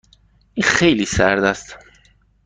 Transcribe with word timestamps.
این 0.53 0.63
خیلی 0.63 1.05
سرد 1.05 1.43
است. 1.43 1.77